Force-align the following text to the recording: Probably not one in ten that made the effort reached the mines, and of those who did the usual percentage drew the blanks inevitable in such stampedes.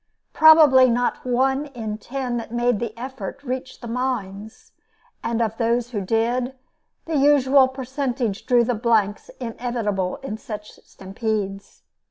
Probably 0.33 0.89
not 0.89 1.23
one 1.27 1.67
in 1.75 1.99
ten 1.99 2.37
that 2.37 2.51
made 2.51 2.79
the 2.79 2.97
effort 2.97 3.43
reached 3.43 3.81
the 3.81 3.87
mines, 3.87 4.71
and 5.23 5.43
of 5.43 5.57
those 5.57 5.91
who 5.91 6.01
did 6.01 6.55
the 7.05 7.17
usual 7.17 7.67
percentage 7.67 8.47
drew 8.47 8.63
the 8.63 8.73
blanks 8.73 9.29
inevitable 9.39 10.15
in 10.23 10.39
such 10.39 10.79
stampedes. 10.85 11.83